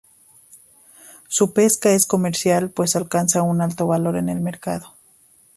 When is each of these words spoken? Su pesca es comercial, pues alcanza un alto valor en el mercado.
Su 1.27 1.53
pesca 1.53 1.91
es 1.91 2.07
comercial, 2.07 2.71
pues 2.71 2.95
alcanza 2.95 3.43
un 3.43 3.61
alto 3.61 3.85
valor 3.85 4.17
en 4.17 4.29
el 4.29 4.41
mercado. 4.41 4.95